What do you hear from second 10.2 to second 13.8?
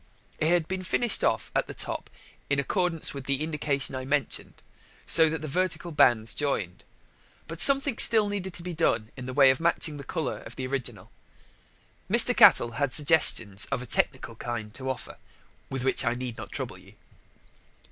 of the original. Mr. Cattell had suggestions